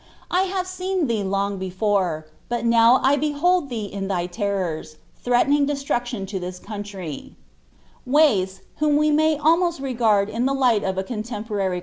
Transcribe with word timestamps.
I 0.31 0.45
have 0.49 0.65
seen 0.65 1.07
thm"'; 1.07 2.23
but 2.49 2.65
now 2.65 2.99
I 3.03 3.15
behold 3.17 3.69
thee 3.69 3.85
in 3.85 4.07
thy 4.07 4.25
terrors, 4.25 4.95
threatening 5.17 5.67
deatrue^ 5.67 6.25
I'ounlry.'"' 6.25 7.35
A 8.07 8.09
li^m 8.09 8.97
we 8.97 9.11
may 9.11 9.37
almost 9.37 9.79
regard 9.79 10.27
in 10.27 10.49
Ihe 10.49 10.57
light 10.57 10.83
of 10.83 10.97
a 10.97 11.03
contemporary 11.03 11.79